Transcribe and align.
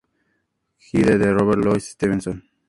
Hyde, 0.79 1.19
de 1.19 1.31
Robert 1.31 1.63
Louis 1.63 1.81
Stevenson. 1.91 2.43